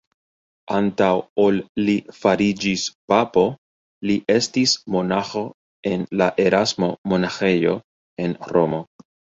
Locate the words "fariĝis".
2.21-2.87